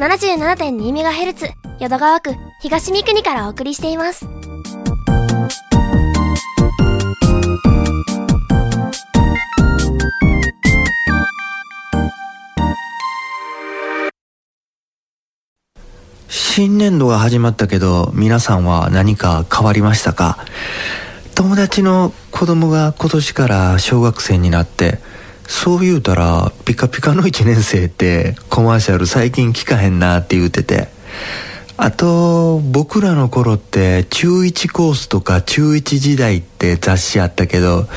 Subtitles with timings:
[0.00, 4.26] 77.2MHz 淀川区東三国からお送りしています。
[16.30, 20.38] 新年度が始まったけど皆さんは何か変わりましたか？
[21.34, 24.98] 友達の子供が今年から小学生になって
[25.50, 30.88] そう言うたらピカピカの1年生ってコマーシャル最近聞かへんなって言うてて。
[31.76, 37.88] あと僕らの頃って中1コースとか中1時代って雑誌あったけど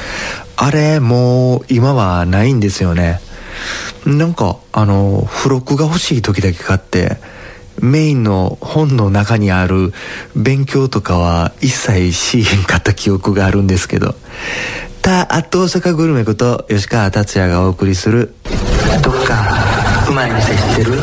[0.56, 3.20] あれもう今はないんですよね。
[4.06, 7.18] なんかあの付録が欲しい時だけ買って
[7.82, 9.94] メインの本の中にある
[10.36, 14.16] 勉強とかは一切しへんかった記憶があるんですけど。
[15.04, 18.34] ザ・アット大阪グルメこと吉川達也がお送りする
[19.04, 19.44] どっか
[20.10, 20.94] うまい店知ってる？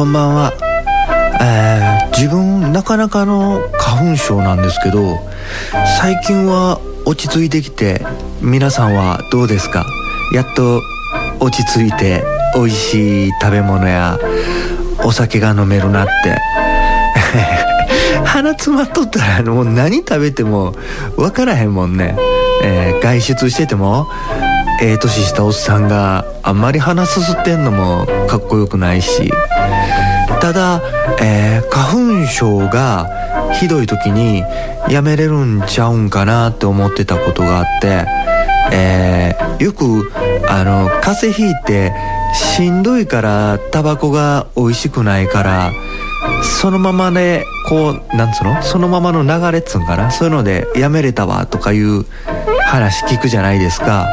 [0.00, 0.52] こんばんは、
[1.42, 5.18] えー、自分なかなかの花粉症なんですけど
[6.00, 8.00] 最近は落ち着いてきて
[8.40, 9.84] 皆さんはどうですか？
[10.32, 10.80] やっと
[11.38, 14.18] 落ち着いて美味しい食べ物や
[15.04, 16.38] お酒が飲めるなって。
[18.24, 20.74] 鼻詰まっとったらもう何食べても
[21.16, 22.16] 分からへんもんね、
[22.62, 24.08] えー、外出してても
[24.80, 29.30] ええ年したおっさんがあんまり鼻すすってんのもかっこよくないし。
[30.40, 30.80] ただ、
[31.22, 34.42] えー、花粉症がひどい時に
[34.88, 38.06] やめれるんちゃうんかなって思ってたことがあって、
[38.72, 40.10] えー、よく
[40.48, 41.92] あの風邪ひいて
[42.34, 45.72] しんどいからタバコが美味しくないから
[46.42, 48.62] そのままでこうなんつうの？
[48.62, 50.10] そのままの流れっつうんかな？
[50.10, 52.04] そういうのでやめれたわとかいう
[52.66, 54.08] 話聞くじゃないですか、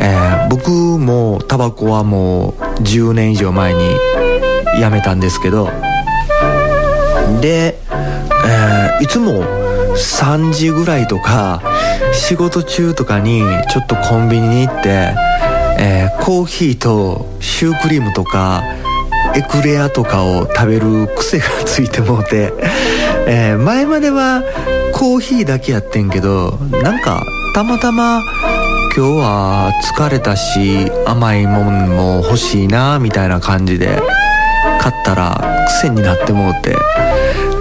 [0.00, 2.52] えー、僕もタバコはもう
[2.82, 3.80] 10年以上前に
[4.80, 5.70] やめたんですけど
[7.40, 7.78] で、
[8.46, 9.44] えー、いつも
[9.94, 11.62] 3時ぐらいとか
[12.12, 15.14] 仕事中とかにちょっとコンビニに行って、
[15.78, 18.62] えー、コーヒーとシュークリームとか
[19.36, 22.52] エクレアとかを食べる癖がついてもうて、
[23.28, 24.42] えー、前までは
[24.94, 26.52] コーヒーだけやってんけど
[26.82, 27.22] なんか
[27.54, 28.22] たまたま
[28.96, 34.19] 今日は疲れたし甘いもんも欲しいなみたいな感じで。
[34.80, 36.74] 買ったら癖になってもうて、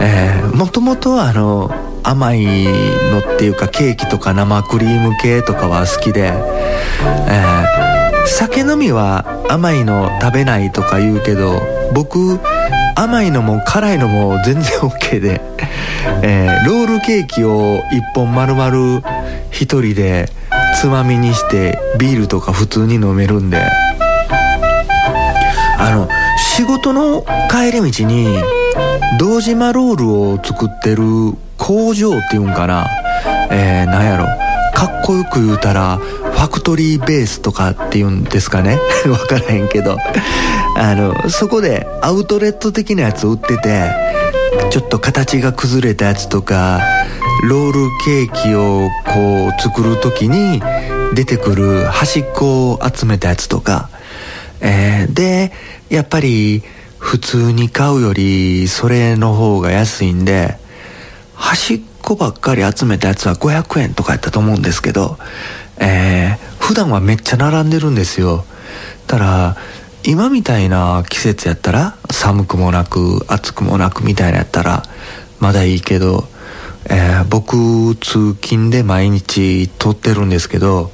[0.01, 1.69] えー、もともとあの
[2.01, 11.61] 甘いのっていうかケーキとか生クリーム系とかは好きで、えー、酒飲みは甘いの食べないとか言うけど
[11.93, 12.39] 僕
[12.95, 15.41] 甘いのも辛いのも全然 OK で、
[16.23, 19.01] えー、ロールケーキを1本丸々1
[19.51, 20.29] 人で
[20.79, 23.61] つまみにしてビールとか普通に飲めるんで。
[25.81, 26.09] あの
[26.59, 28.43] 仕事の帰り道に
[29.17, 31.03] 堂島ロールを作ってる
[31.57, 32.85] 工場っていうんかな。
[33.49, 34.25] えー、なんやろ。
[34.77, 38.77] かっこよく言うたらファクトリーベースとかっていうんですかね。
[39.07, 39.97] 分からへんけど。
[40.75, 43.89] あのそこでアウトレット的なやつを売ってて
[44.69, 46.81] ちょっと形が崩れたやつとか
[47.43, 50.61] ロールケーキをこう作る時に
[51.13, 53.87] 出てくる端っこを集めたやつとか、
[54.61, 55.51] えー、で
[55.89, 56.63] やっぱり
[56.97, 60.57] 普通に買うよりそれの方が安いんで
[61.33, 65.17] 端っこばっかり集めたやつは500円とかやったと思うんですけど、
[65.79, 68.43] えー、普段はめっちゃ並んでるんですよ。
[69.07, 69.57] ただ
[70.05, 74.83] 今みたいな季節やったら寒くもなく暑くもなくみたいなやったら
[75.39, 76.25] まだいいけど、
[76.89, 80.91] えー、僕通勤で毎日撮ってるんですけど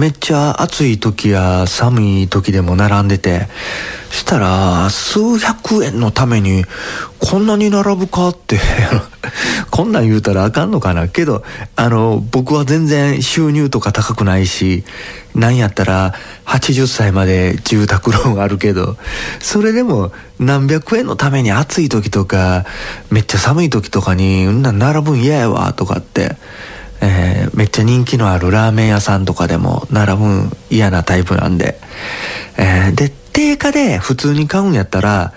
[0.00, 3.48] めっちゃ暑い時や寒い時でも並んでて
[4.10, 6.64] したら数百円のために
[7.18, 8.58] こんなに並ぶかって
[9.70, 11.08] こんなん言うたらあかんのかな。
[11.08, 11.44] けど
[11.76, 14.84] あの僕は全然収入とか高くないし
[15.34, 16.14] なんやったら
[16.46, 18.96] 80歳まで住宅ローンあるけど
[19.38, 22.64] それでも何百円のために暑い時とか
[23.10, 26.36] めっちゃ寒い時とかにうんな並ぶん嫌やわとかって
[27.00, 31.78] えー、めっちゃ人気のあるラーメン屋さんとかでも並ぶ嫌なタイプなんで、
[32.58, 35.32] えー、で定価で普通に買うんやったら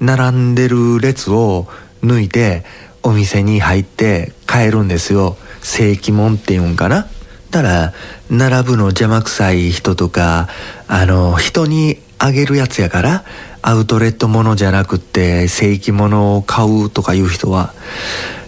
[0.00, 1.66] 並んでる列を
[2.02, 2.64] 抜いて
[3.02, 5.36] お店に入って買えるんですよ。
[5.62, 7.06] 正規門っていうんかな。
[7.50, 7.92] だから
[8.28, 10.48] 並ぶの邪魔くさい人とか
[10.88, 13.24] あの人にあげるやつやから
[13.62, 17.72] アウトレットものじゃなくって正規物を買うとかいう人は、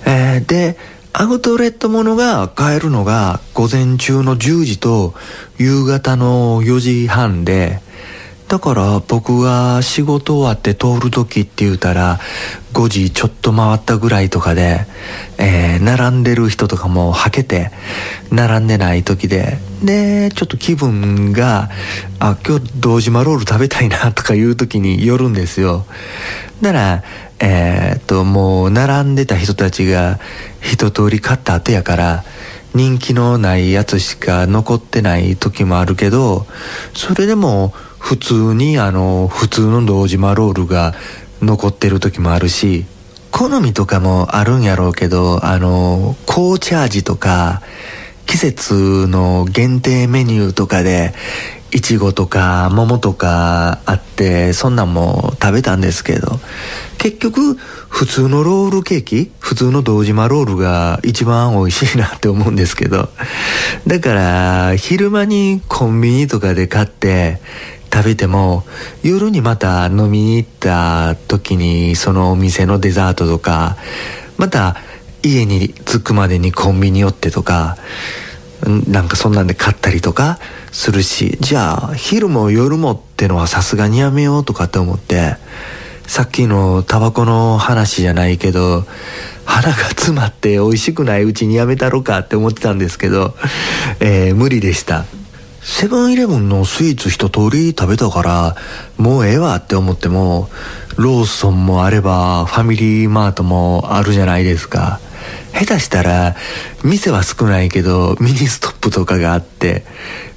[0.06, 0.76] えー、で
[1.20, 5.14] アウトレットものが買えるのが午前中の10時と
[5.58, 7.80] 夕方の4時半で、
[8.48, 12.18] だから僕が仕事終わって通る時って言うたら
[12.72, 14.86] 5時ちょっと回ったぐらいとかで、
[15.36, 17.70] えー、並んでる人とかもはけて
[18.30, 21.68] 並んでない時ででちょっと気分が
[22.20, 25.84] あ今日堂島ロール食べたいなとかいう時によるんですよ。
[26.62, 27.04] なら
[27.40, 30.18] えー、っともう並んでた人たちが
[30.62, 32.24] 一通り買った後やから
[32.74, 36.46] 人気のないやつしか残ってない時もあるけど
[36.94, 37.72] それでも
[38.08, 40.94] 普通にあの普通の堂島ロールが
[41.42, 42.86] 残ってる時もあるし
[43.30, 47.60] 好みとかもあるんやろうけどあの紅茶味とか
[48.24, 51.12] 季節の限定メニューとかで
[51.70, 56.40] いちごとか桃とかあってそんなんも食べたんですけど
[56.96, 57.56] 結局
[57.90, 63.10] 普通のロールケーキ普通の堂島ロールが一番美味しいなって思うんですけど
[63.86, 67.38] だから昼間にコンビニとかで買って
[67.92, 68.64] 食べても
[69.02, 73.76] 夜にまた飲みに行った時にそのお店のデザートとか
[74.36, 74.76] また
[75.22, 77.76] 家に着くまでにコンビニ寄ってとか
[78.88, 80.38] なんかそんなんで買ったりとか
[80.72, 85.36] するしじゃあ昼も夜もってのはさすがにやめようとかって思って
[86.06, 88.84] さっきのタバコの話じゃないけど
[89.44, 93.34] 腹が詰まって美味しくないうちにやめたろかって思ってたんですけど、
[94.00, 95.04] えー、無理でした。
[95.70, 98.56] セブンイレブンのスイーツ一通り食べたから
[98.96, 100.48] もうええわって思っても
[100.96, 104.98] ローソンもあればファミリーマートもあるじゃないですか。
[105.52, 106.34] 下手したら
[106.82, 109.84] 店は少ないけどミニストップとかがあって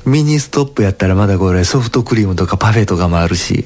[0.05, 3.65] ミニストップやったらまだこれソフトクリームとかパフェとかもあるし。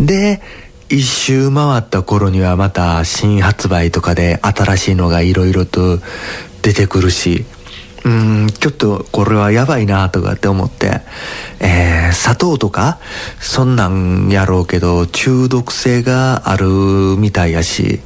[0.00, 0.40] で
[0.88, 5.98] 一周回った頃にはまた新発売とかで新しいのがいろいろと
[6.62, 7.44] 出てくるし。
[8.06, 11.00] うんちょっとこれはやばいなとかって思って、
[11.58, 13.00] えー、砂糖とか
[13.40, 16.66] そんなんやろうけど中毒性がある
[17.18, 17.98] みたいやし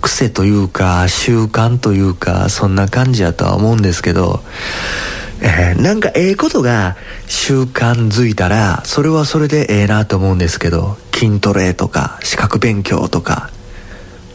[0.00, 4.40] 癖というか習慣というかそんな感じやとは思うんですけど、
[5.42, 6.96] えー、なんかええことが
[7.26, 13.50] 習慣づいたらそれはそれでええなと思うんですけど筋トレとか資格勉強とか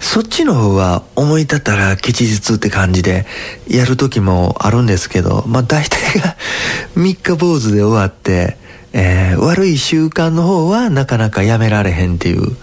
[0.03, 3.25] そっちの方は思い立ったら吉日って感じで
[3.67, 6.35] やる時もあるんですけどまあ大体が
[6.93, 8.57] 三日坊主で終わって、
[8.91, 12.55] えー、悪い習慣の方はなかなかやめられへんっていう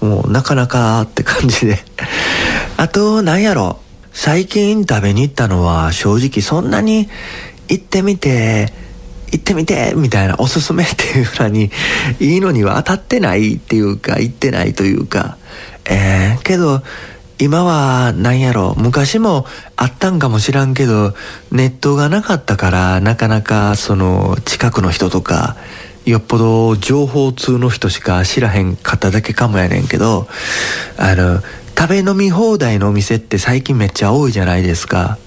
[0.00, 1.84] もうなかなかって感じで
[2.78, 3.80] あと、なんやろ。
[4.12, 7.08] 最近食べに行ったのは正直そんなに
[7.68, 8.72] 行ってみて、
[9.32, 11.70] 行ってみてみたいなおすすめっていうのに
[12.20, 15.36] いいのには当たってないっていうか行ってないというか
[15.88, 16.82] えー、けど
[17.38, 19.44] 今はなんやろ昔も
[19.76, 21.14] あったんかもしらんけど
[21.50, 25.56] ネットがなかったからなかなかその近くの人とか
[26.04, 30.28] よっぽど情報通の人しか知らへんかっただけかもやねんけど
[30.96, 31.40] あの
[31.76, 35.18] 食べ飲み放題のお店って最近めっちゃ多いじゃないですか。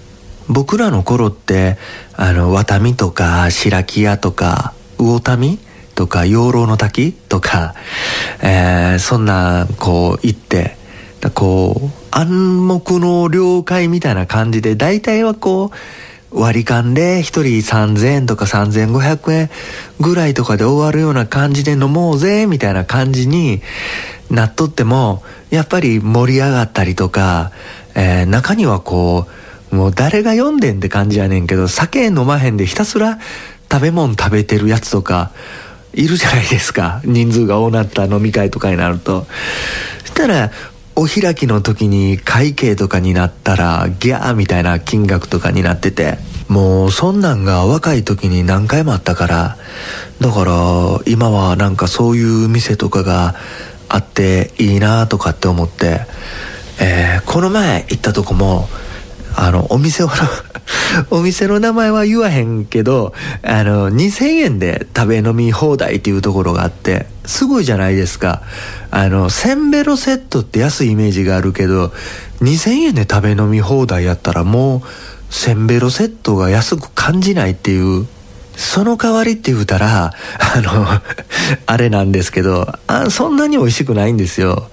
[0.49, 1.77] 僕らの頃って、
[2.15, 5.59] あの、ワタミとか、白木屋とか、魚民
[5.97, 7.73] とか、養老の滝とか、
[8.43, 10.77] えー、そんな、こう、行って、
[11.33, 15.71] こう、暗黙の了解みたいな感じで、大体はこ
[16.31, 19.49] う、割り勘で一人3000円とか3500円
[19.99, 23.63] ぐらいとかで終わるような感じで飲もうぜ、みたいな感じに
[24.29, 27.51] なっとっても、やっぱり盛り上がったりとか、
[27.95, 29.25] えー、中にはこ
[29.71, 33.17] う、もう誰が読んでんって感じやねんけど、酒飲まへんでひたすら
[33.71, 35.31] 食べ物食べてるやつとか、
[35.97, 37.01] いるじゃないですか。
[37.03, 39.27] 人数が多なった飲み会とかになると。
[40.01, 40.51] そしたら、
[40.99, 46.17] お開きの時に会計とかになったらギャーみたいな金額とかになってて
[46.49, 49.57] もうそんなんが若い時に何回もあったから
[50.19, 53.35] だから今はなんかそういう店とかが
[53.89, 56.01] あっていいなとかって思って、
[56.81, 58.67] えー、この前行ったとこも
[59.35, 60.09] あのお店を
[61.09, 68.41] お店の名前は言わへんけど、あの、2000円で食べ飲み放題っていうところがあって、すごいじゃないですか。
[68.91, 71.91] あの、せんべろセットって安いイメージがあるけど、
[72.41, 74.81] 2000円で食べ飲み放題やったらもう、
[75.29, 78.07] せんべろセットが安く感じないっていう
[78.57, 80.87] その代わりって言うたら、あの、
[81.67, 84.69] あれなんですけど、あそんなに美味しくないんですよ。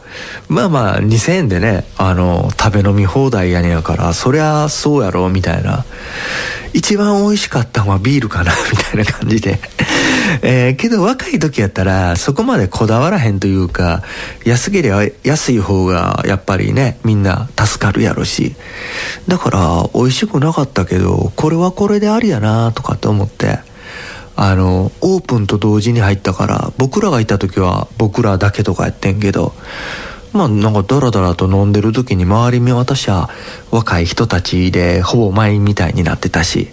[0.48, 5.84] まあまあ、2000円でね、あの、食べ飲み放題やねやから、そりゃそうやろ、みたいな。
[6.72, 9.60] 一番美味しかったのはビールかな、みたいな感じで。
[10.42, 14.02] えー、けど若い時やったら、そこまでこだわらへんというか、
[14.44, 18.56] 安ければ安い方が、やっぱりね、みんな助かるやろし。
[19.28, 23.60] だから、美味しくなかったけど、これはこれでありやな、とかって思って。
[24.36, 29.52] あのオープンと同時に入ったから僕らがいた時は僕らだけとかやってんけど
[30.32, 33.28] まあなんかダラダラと飲んでる時に周り見渡しゃ
[33.70, 36.68] 若い人たちでほぼ満員みたいになってたし、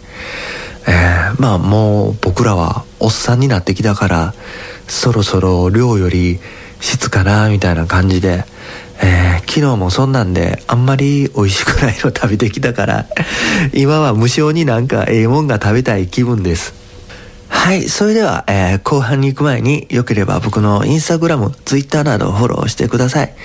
[0.88, 4.34] えー、まあもう僕らはおっさんになってきたから
[4.88, 6.40] そろそろ量より
[6.80, 8.44] 質かなみたいな感じで、
[9.04, 13.06] えー、昨日もそんなんであんまり美味しくないの食べてきたから
[13.76, 16.81] 今は無性になんかええもんが食べたい気分です。
[17.62, 17.90] はい。
[17.90, 23.36] それでは、えー、後半に行く前に、よければ僕のインスタグラム、ツイッターなどをフォローしてください。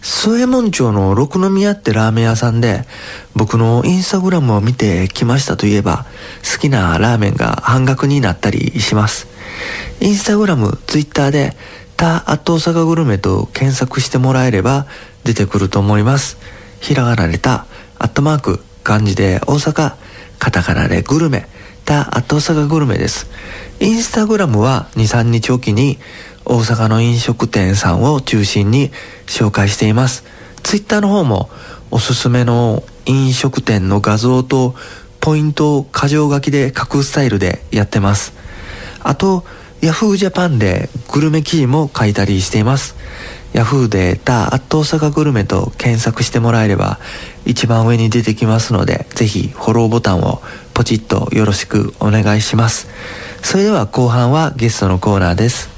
[0.00, 2.86] 添門町の六宮ってラーメン屋さんで、
[3.34, 6.06] 僕のインスタグラムを見てきましたといえば、
[6.50, 9.28] 好きなラーメンが半額になったりします。
[10.00, 11.54] インスタグラム、ツイッターで、
[11.98, 14.86] タ・アット大阪グルメと検索してもらえれば
[15.24, 16.38] 出てくると思います。
[16.80, 17.66] ひらがなでタ、
[17.98, 19.92] アットマーク、漢字で大阪、
[20.38, 21.46] カタカナでグルメ、
[21.90, 23.26] た後大阪グルメです。
[23.80, 25.98] インスタグラムは2、3日おきに
[26.44, 28.92] 大阪の飲食店さんを中心に
[29.26, 30.22] 紹介しています。
[30.62, 31.50] ツイッターの方も
[31.90, 34.76] おすすめの飲食店の画像と
[35.18, 38.34] ポイントを箇条書きで書くスタイルでやってます。
[39.00, 39.44] あと、
[39.80, 42.94] Yahoo Japan でグルメ記事も書いたりしています。
[43.52, 46.98] Yahoo でダ・アット大阪グルメと検索してもらえれば
[47.44, 50.42] 一番上に出てきますので、ぜひフォローボタンを
[50.74, 52.88] ポチッとよろしくお願いします。
[53.42, 55.68] それでは後半はゲストのコーナーです。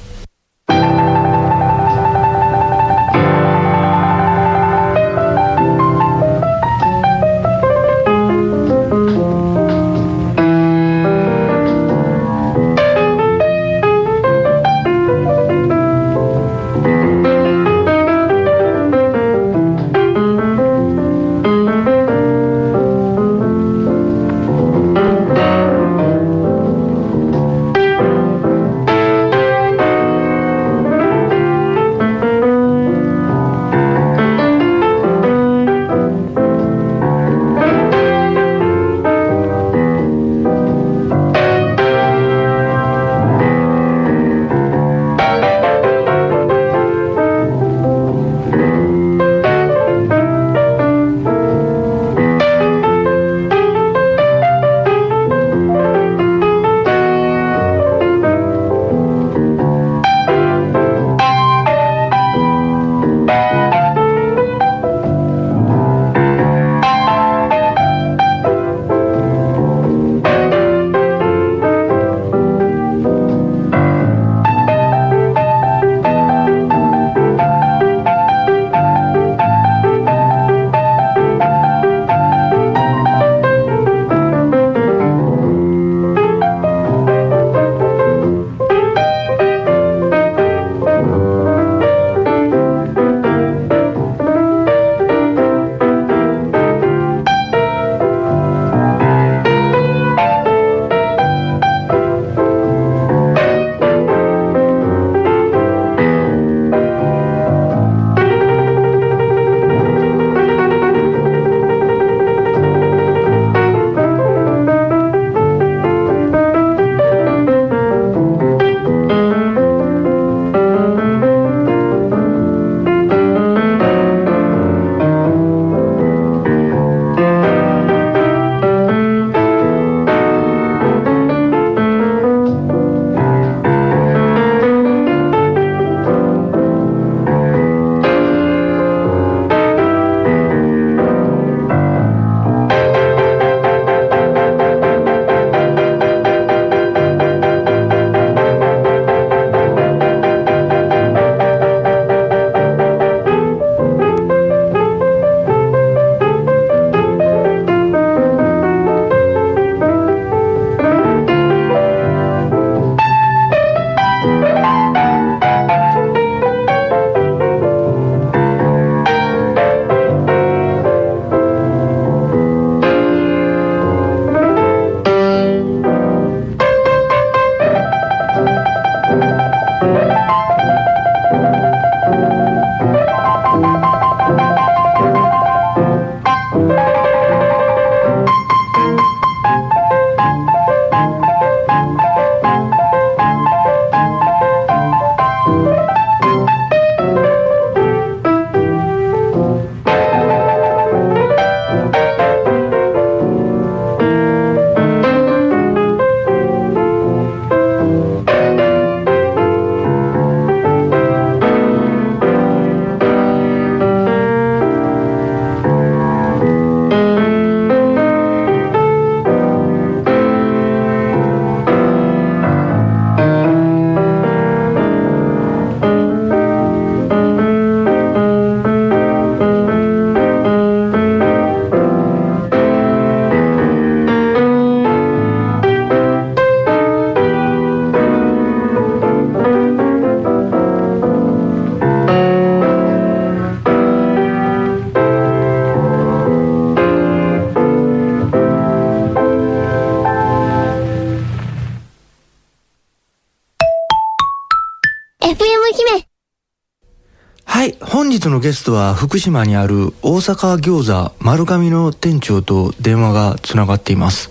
[258.12, 264.28] 日のゲストは福島にある大阪餃子丸亀の店長と電話がつながっています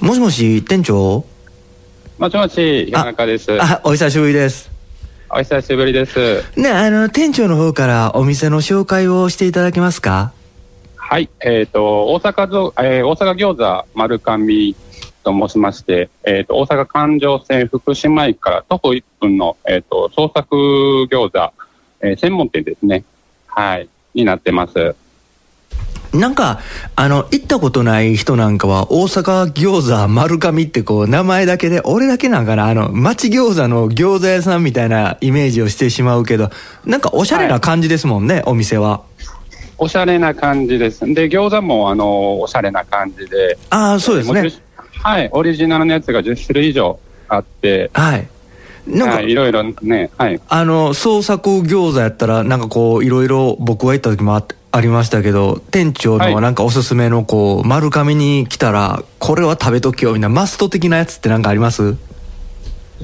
[0.00, 1.24] もしもし店長？
[2.18, 3.60] もしもし、山中です。
[3.60, 4.70] あお久しぶりです
[5.28, 6.44] お久しぶりです。
[6.56, 10.32] ねあの店長の方からお店の紹介をしていただけますか？
[10.96, 14.76] はい、えっ、と、大阪ぞ、えー大阪餃子丸上
[15.24, 20.54] と申しまして、えっ、と、大阪環状線福島駅から徒歩1分の、えっ、と、創作
[21.10, 21.52] 餃子、
[22.02, 23.04] えー専門店ですね。
[23.46, 24.94] はい、になってます。
[26.12, 26.60] なんか、
[26.94, 36.50] あの、行ったことない人なんかは、大阪餃子丸亀ってこう、名前だけで、俺だけなんかな、あの、町餃子の餃子屋さんみたいなイメージをしてしまうけど、
[36.84, 39.02] なんかおしゃれな感じですもんね、お店は。
[39.78, 41.00] おしゃれな感じです。
[41.14, 43.56] で、餃子も、あの、おしゃれな感じで。
[43.70, 44.48] ああ、そうですねも。
[44.48, 44.60] 10
[45.02, 48.28] はい、オリジナルのやつが10種類以上あって、はい。
[48.86, 50.40] なんか、はい、いろいろね、はい。
[50.48, 61.96] あの、創作餃子やったら、なんかこう、いろいろ僕が行った時もあありましたけど、店長のはいなんかおすすめのこう、丸亀に来たら、これは食べときよ、みたいな、マスト的なやつってなんかあります？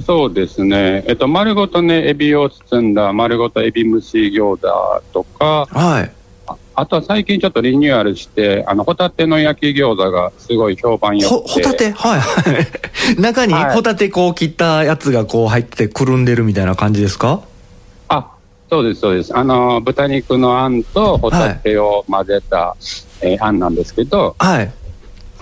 [0.06, 1.04] そうですね。
[1.06, 6.10] えっと、丸ごとね、エビを包んだ丸ごとエビ蒸し餃子とか、はい。
[6.78, 11.64] ああとは最近ちょっとリニューアルして、あの、ホタテの焼き餃子がすごい評判良ほ、くて。
[11.64, 11.90] ホタテ？
[11.90, 12.66] はいはい。
[13.20, 17.40] 中にはいホタテこう切ったやつがこう入っててくるんでるみたいな感じですか？
[18.08, 18.28] あ、
[18.70, 19.36] そうです、そうです。
[19.36, 22.76] あの、豚肉のあんとホタテを混ぜた、
[23.22, 24.70] えーあんなんですけど、はい。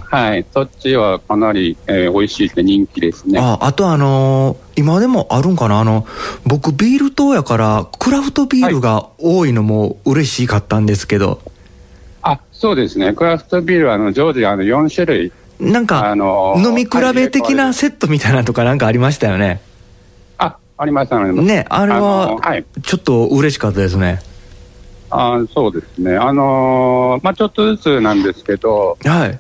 [0.08, 0.46] はい。
[0.52, 3.38] そっちはかなり、えー美味しいって人気ですね。
[3.40, 5.80] あ、あとあのー今でもあるんかな？
[5.80, 6.06] あの、
[6.44, 11.40] 僕ビール党やから、クラフトビールが多いのも嬉しかったんですけど、
[12.22, 13.12] あ、そうですね。
[13.14, 19.60] クラフトビールは、あの、常時、あの、4種類、なんか、あの飲み比べ的なはいセットみたいなのとかなんかありましたよね？
[20.36, 21.32] あ、ありましたね。
[21.32, 24.20] ね、あれあのははい、ちょっと嬉しかったですね。
[25.08, 26.16] あそうですね。
[26.16, 29.38] あのーまあ、ちょっとずつなんですけど、はい。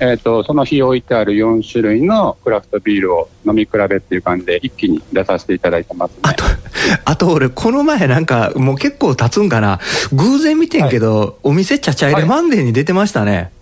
[0.00, 6.16] えっ、と、その日置いてある4種類のクラフトビールを飲み比べっていう感じで一気に出させていただいてますね。
[6.22, 6.44] あと、
[7.04, 9.78] あと俺、この前なんか、もう結構経つんかな。
[10.12, 13.52] 偶然見てんけど、お店ちゃちゃ入れマンデーに出てましたね。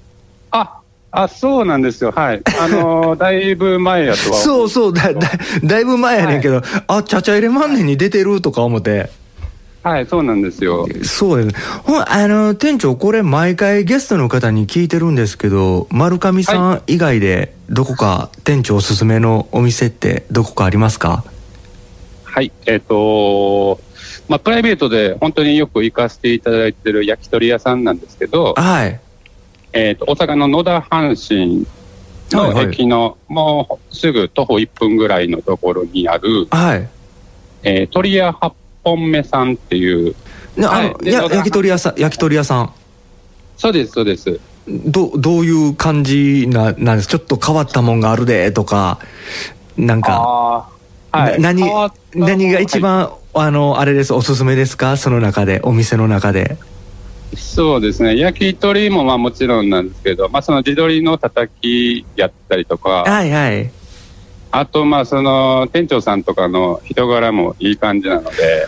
[0.51, 0.79] あ、
[1.11, 2.11] あ、そうなんですよ。
[2.11, 2.43] はい。
[2.59, 4.39] あのー だいぶ前やとは。
[4.39, 5.31] そうそうだ、だ、
[5.63, 9.11] だいぶ前やねんけど、あ、ちゃちゃ入れマンデーに出てるとか思って。
[9.83, 10.87] はい、そうなんですよ。
[11.03, 11.57] そうです。
[12.07, 21.25] あの、店長、これ毎回ゲストの方に聞いてるんですけど、丸上さん以外で、どこか店長おすすめのお店ってどこかありますか？
[22.23, 22.53] はい。
[22.67, 23.81] えっ、と
[24.29, 29.01] まあ、プライベートで本当によく行かせていただいてる焼き鳥屋さんなんですけど、はい。
[29.73, 31.67] えっ、と、大阪の野田阪神
[32.31, 36.89] のはいはい駅のもうすぐ徒歩1分ぐらいのところにある、はい。
[37.65, 40.15] えー、鳥屋八本目さんっていう、
[40.59, 42.73] はいで野田焼き鳥屋さん、焼き鳥屋さん。
[43.57, 44.41] そうです、そうです。
[44.69, 48.99] ど、どういう感じな、なんですちょっと変わったもんがあるで、とか、
[49.77, 50.69] なんか、
[51.11, 51.41] はい。
[51.41, 51.63] な何
[52.15, 54.97] 何が一番、あの、あれです、おすすめですか？
[54.97, 56.57] その中で、お店の中で。
[57.35, 58.17] そうですね。
[58.19, 63.71] 焼き鳥もまあもちろんなんですけど、まあその地鶏のたたきやったりとか、はいはい。
[64.53, 68.67] あとまあその店長さんとかの人柄もいい感じなので、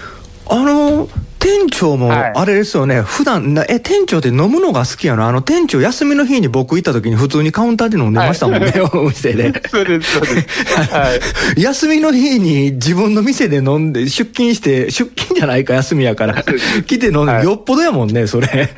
[0.48, 5.28] あの、店長も、はいあれですよね、普段な、え、店長って飲むのが好きやの？
[5.28, 9.52] あの、店長休みの日に僕行った時に普通にカウンターで飲んでましたもんね、 お店で。
[9.68, 10.74] そうです、そうです。
[10.90, 11.20] はい。
[11.60, 16.42] 休みの日に自分の店で飲んで、出勤して、出勤じゃないか、休みやから、
[16.86, 18.70] 来て飲んで、はいよっぽどやもんね、それ。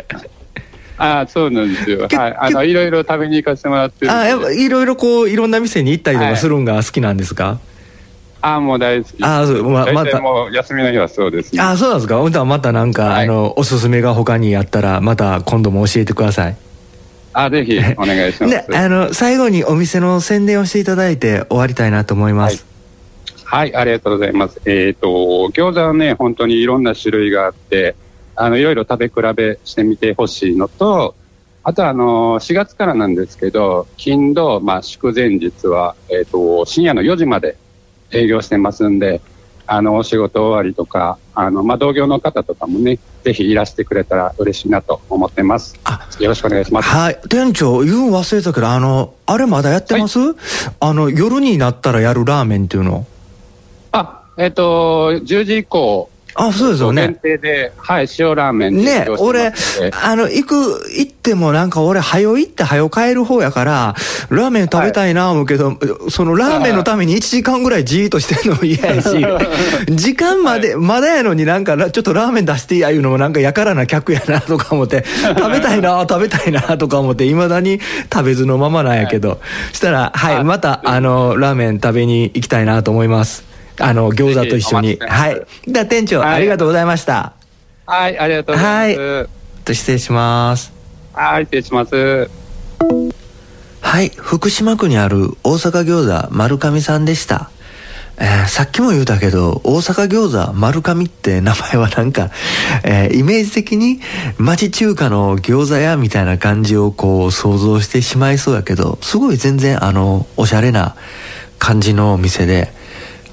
[0.98, 2.06] あ あ、そうなんですよ。
[2.08, 2.36] けはい。
[2.38, 4.08] あの、いろいろ食べに行かせてもらって。
[4.08, 7.58] あ、やっぱいろいろこう、いろんな店に行ったりとはいかするんが好きなんですか、
[8.40, 9.16] ああ、もう大好き。
[9.22, 11.60] あそうままたもう休みの日はそうですね。
[11.60, 12.18] あ、そうなんですか？
[12.18, 16.56] ほんとはまたなんか、はいあの、おすすめが他にあったら、また今度も教えてください。
[17.32, 18.50] あ、ぜひお願いします。
[18.70, 22.64] で、あの、最後にお店の宣伝をしていただいて終わりたいなと思います。
[23.44, 24.60] はい、ありがとうございます。
[24.64, 25.08] えっ、と、
[25.52, 27.94] 餃子はね、本当にいろんな種類があって、
[28.36, 31.14] あの、いろいろ食べ比べしてみてほしいのと、
[31.64, 37.56] あとはあの、4月からなんですけど、金土、まあ、祝前日は、えっ、と、深夜の4時まで
[38.12, 39.20] 営業してますんで、
[39.66, 45.74] あの、お仕事終わりとか、あの、まあ、同業の方とかもね、ぜひいらしてくれたら嬉しいなと思ってます。
[45.82, 46.88] あよろしくお願いします。
[46.88, 47.20] はい。
[47.28, 50.18] 店長、言うん忘れたけど、あの、あれまだやってます、
[50.78, 53.06] あの、夜になったらやるラーメンっていうの？
[53.90, 57.02] あ、えっ、と、10時以降あ、そうですよね。
[57.02, 59.52] 限定で、はい、塩ラーメンね俺、
[60.02, 60.54] あの、行く、
[60.96, 63.94] 行ってもなんか俺、早行って早帰る方やから、
[64.28, 65.78] ラーメン食べたいな思うけど、
[66.10, 69.08] そのラーメンのために1時間ぐらいじーっとしてんのも嫌やし、
[69.88, 75.04] 時間まで、まだやのになんか、ちょっとラーメン出してやいうのもなんかやからな客やなとか思って、
[75.36, 77.80] 食べたいな、食べたいなとか思って、未だに
[78.12, 79.40] 食べずのままなんやけど、
[79.72, 83.55] したら、はい、また、あの、ラーメン食べに行きたいなと思います。
[83.80, 84.98] あの、餃子と一緒に。
[85.00, 85.46] はい。
[85.66, 87.32] では、店長、はいありがとうございました。
[87.86, 89.00] はい、ありがとうございます。
[89.00, 89.28] はい
[89.64, 90.72] と失礼します。
[91.12, 92.30] はい、失礼します。
[93.80, 97.50] はい、福島区にある大阪餃子丸上さんでした。
[98.18, 102.30] えーさっきも言うたけど、大阪餃子丸上って名前はなんか、
[102.84, 104.00] えーイメージ的に
[104.38, 110.96] 町中華の餃子屋みたいな感じをこう想像してしまいそうやけど、すごい全然あの、おしゃれな
[111.58, 112.72] 感じのお店で、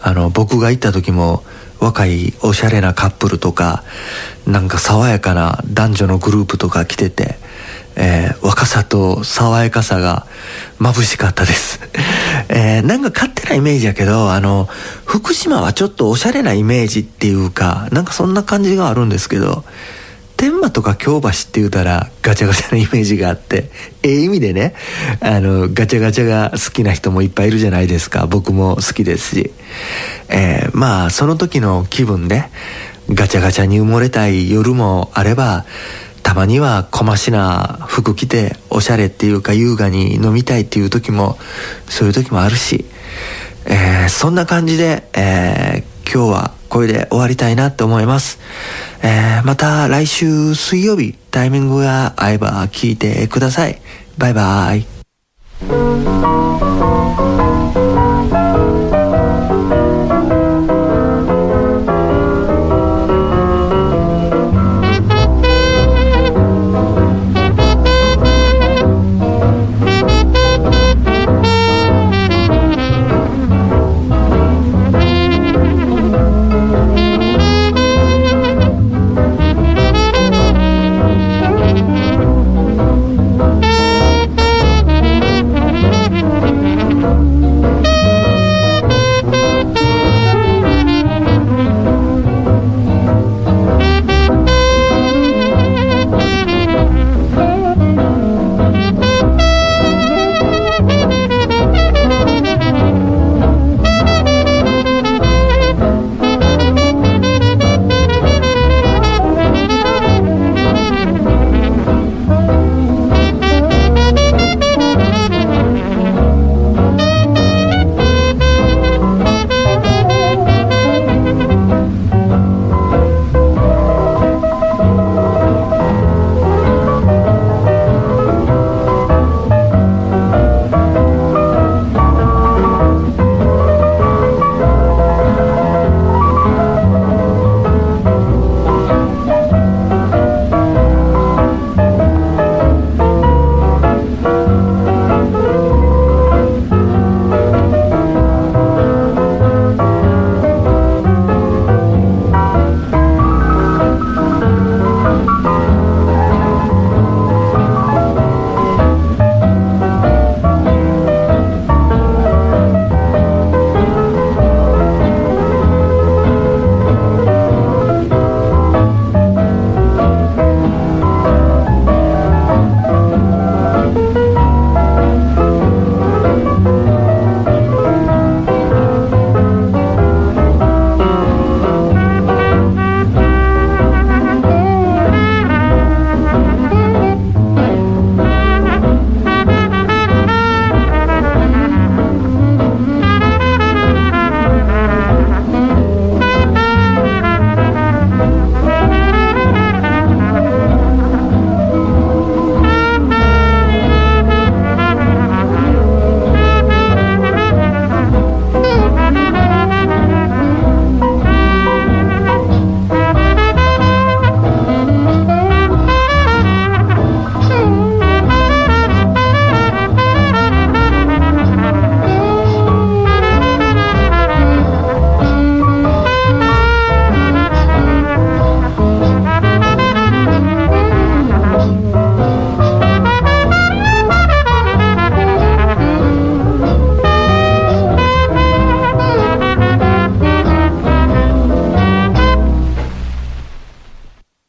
[0.04, 1.44] あの、僕が行った時も、
[1.80, 3.84] 若いおしゃれなカップルとか、
[4.46, 7.38] なんか爽やかな男女のグループとか来てて、
[7.96, 10.26] えー若さと爽やかさが
[10.80, 11.80] 眩しかったです。
[12.50, 14.68] えーなんか勝手なイメージやけど、あの、
[15.06, 19.63] 福島はちょっとおしゃれなイメージっていうか、なんかそんな感じがあるんですけど、
[20.43, 23.69] 天満とか京橋って言うたらガチャガチャなイメージがあって、
[24.03, 24.75] ええ意味でね、
[25.21, 28.27] あの、ガチャガチャが好きな人もいっぱいいるじゃないですか。
[28.27, 29.53] 僕も好きですし。
[30.27, 32.43] えーまあ、その時の気分で、
[33.10, 35.63] ガチャガチャに埋もれたい夜もあれば、
[36.23, 41.38] たまには小ましな服着て、おしゃれっていうか優雅に飲みたいっていう時も、
[41.88, 42.84] そういう時もあるし、
[43.65, 48.40] えーそんな感じで、えー今日はこれで終わりたいなって思います。
[49.04, 53.80] えーまた来週水曜日タイミングが合えば聞いてください。
[54.18, 54.84] バイバイ。